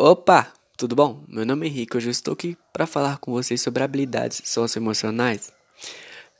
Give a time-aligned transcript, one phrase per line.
[0.00, 1.24] Opa, tudo bom?
[1.26, 5.50] Meu nome é Henrique, hoje eu estou aqui para falar com vocês sobre habilidades socioemocionais.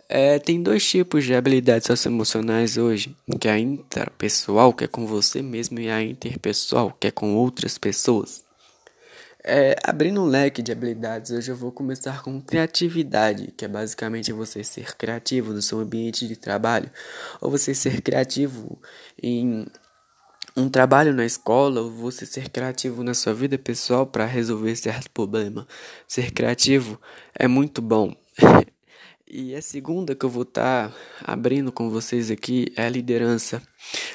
[0.09, 5.09] É, tem dois tipos de habilidades socioemocionais hoje, que é a interpessoal, que é com
[5.09, 8.45] você mesmo, e a interpessoal, que é com outras pessoas.
[9.43, 14.31] É, abrindo um leque de habilidades, hoje eu vou começar com criatividade, que é basicamente
[14.31, 16.89] você ser criativo no seu ambiente de trabalho,
[17.41, 18.79] ou você ser criativo
[19.21, 19.67] em
[20.59, 25.11] um trabalho na escola, ou você ser criativo na sua vida pessoal para resolver certo
[25.11, 25.67] problema.
[26.07, 27.01] Ser criativo
[27.35, 28.15] é muito bom.
[29.31, 33.63] e a segunda que eu vou estar tá abrindo com vocês aqui é a liderança.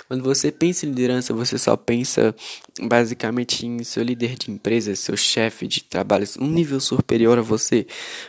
[0.08, 2.36] Quando você pensa em liderança, você só pensa
[2.82, 7.88] basicamente em seu líder de empresa, seu chefe de trabalho, um nível superior a você.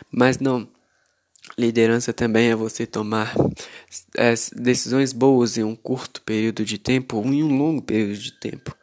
[0.09, 0.67] Mas não.
[1.57, 3.33] Liderança também é você tomar
[4.15, 8.31] é, decisões boas em um curto período de tempo ou em um longo período de
[8.31, 8.75] tempo.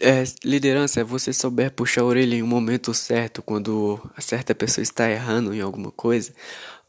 [0.00, 4.54] É, liderança é você souber puxar a orelha em um momento certo, quando a certa
[4.54, 6.32] pessoa está errando em alguma coisa,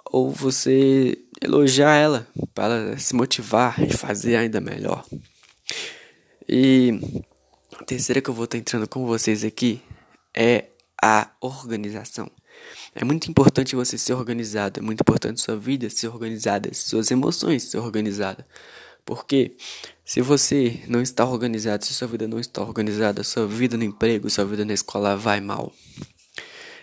[0.06, 5.04] ou você elogiar ela para se motivar e fazer ainda melhor.
[6.48, 7.00] E
[7.80, 9.82] a terceira que eu vou estar entrando com vocês aqui
[10.36, 10.66] é
[11.02, 12.30] a organização.
[12.96, 17.64] É muito importante você ser organizado, é muito importante sua vida ser organizada, suas emoções
[17.64, 18.46] ser organizada.
[19.06, 19.56] Porque
[20.06, 24.30] se você não está organizado, se sua vida não está organizada, sua vida no emprego,
[24.30, 25.74] sua vida na escola vai mal.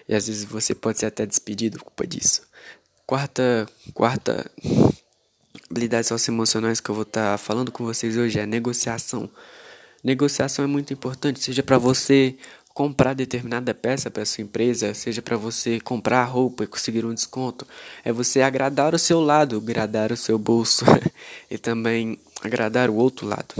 [0.08, 2.42] E às vezes você pode ser até despedido por culpa disso.
[3.06, 4.50] Quarta, quarta
[5.70, 9.30] habilidade socioemocionais que eu vou estar falando com vocês hoje é negociação.
[10.02, 12.36] Negociação é muito importante, seja para você
[12.72, 17.66] comprar determinada peça para sua empresa, seja para você comprar roupa e conseguir um desconto,
[18.04, 20.84] é você agradar o seu lado, agradar o seu bolso
[21.50, 23.54] e também agradar o outro lado.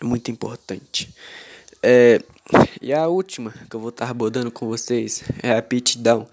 [0.00, 1.12] É muito importante.
[1.82, 2.22] É,
[2.80, 6.28] e a última que eu vou estar abordando com vocês é a aptidão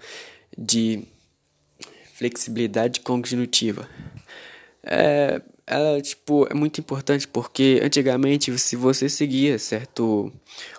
[0.56, 1.04] de
[2.14, 3.88] flexibilidade cognitiva.
[4.82, 10.32] É, ela tipo é muito importante porque antigamente se você seguia certo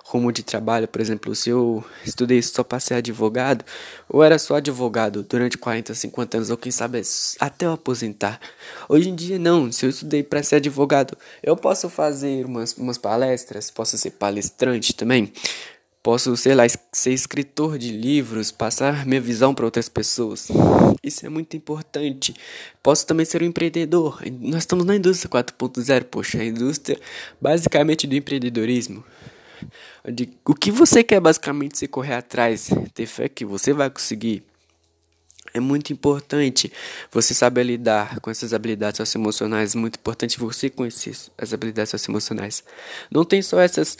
[0.09, 3.63] rumo de trabalho, por exemplo, se eu estudei só para ser advogado,
[4.09, 7.01] ou era só advogado durante 40, 50 anos, ou quem sabe
[7.39, 8.39] até eu aposentar.
[8.87, 12.97] Hoje em dia não, se eu estudei para ser advogado, eu posso fazer umas, umas
[12.97, 15.31] palestras, posso ser palestrante também,
[16.01, 20.47] Posso, sei lá, ser escritor de livros, passar minha visão para outras pessoas.
[21.03, 22.33] Isso é muito importante.
[22.81, 24.21] Posso também ser um empreendedor.
[24.39, 26.97] Nós estamos na indústria 4.0, poxa, a indústria
[27.41, 29.03] basicamente do empreendedorismo.
[30.09, 34.41] De, o que você quer basicamente se correr atrás, ter fé que você vai conseguir.
[35.53, 36.71] É muito importante
[37.11, 39.75] você saber lidar com essas habilidades socioemocionais.
[39.75, 42.63] É muito importante você conhecer as habilidades socioemocionais.
[43.11, 43.97] Não tem só essas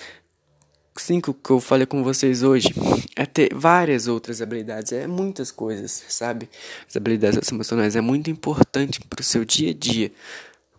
[0.96, 2.70] cinco que eu falei com vocês hoje
[3.16, 6.50] é ter várias outras habilidades, é muitas coisas, sabe?
[6.88, 10.12] As habilidades emocionais é muito importante para o seu dia a dia.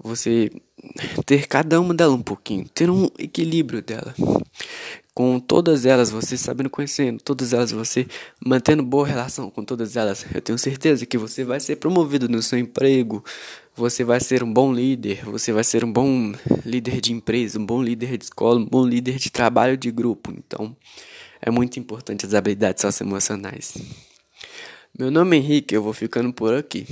[0.03, 0.50] Você
[1.26, 4.15] ter cada uma delas um pouquinho, ter um equilíbrio dela.
[5.12, 8.06] Com todas elas, você sabendo conhecendo, todas elas você
[8.44, 12.41] mantendo boa relação com todas elas, eu tenho certeza que você vai ser promovido no
[12.41, 13.25] seu emprego,
[13.75, 16.32] você vai ser um bom líder, você vai ser um bom
[16.65, 20.32] líder de empresa, um bom líder de escola, um bom líder de trabalho de grupo.
[20.32, 20.76] Então,
[21.42, 23.75] é muito importante as habilidades socioemocionais.
[24.97, 26.87] Meu nome é Henrique, eu vou ficando por aqui.